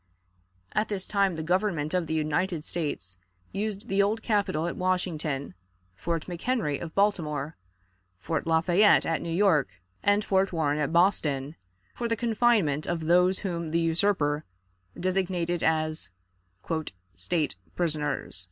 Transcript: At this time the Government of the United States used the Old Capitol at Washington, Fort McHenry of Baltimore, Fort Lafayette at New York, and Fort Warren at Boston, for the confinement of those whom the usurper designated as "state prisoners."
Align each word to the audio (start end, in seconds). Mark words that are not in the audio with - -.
At 0.71 0.89
this 0.89 1.05
time 1.05 1.35
the 1.35 1.43
Government 1.43 1.93
of 1.93 2.07
the 2.07 2.15
United 2.15 2.63
States 2.63 3.17
used 3.51 3.87
the 3.87 4.01
Old 4.01 4.23
Capitol 4.23 4.65
at 4.65 4.75
Washington, 4.75 5.53
Fort 5.93 6.25
McHenry 6.25 6.81
of 6.81 6.95
Baltimore, 6.95 7.55
Fort 8.17 8.47
Lafayette 8.47 9.05
at 9.05 9.21
New 9.21 9.29
York, 9.29 9.79
and 10.01 10.25
Fort 10.25 10.51
Warren 10.51 10.79
at 10.79 10.91
Boston, 10.91 11.55
for 11.93 12.07
the 12.07 12.15
confinement 12.15 12.87
of 12.87 13.01
those 13.01 13.41
whom 13.45 13.69
the 13.69 13.79
usurper 13.79 14.43
designated 14.99 15.61
as 15.61 16.09
"state 17.13 17.55
prisoners." 17.75 18.39